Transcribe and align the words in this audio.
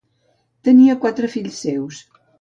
Tenia 0.69 0.95
quatre 1.05 1.29
fills 1.37 1.63
seus. 1.67 2.01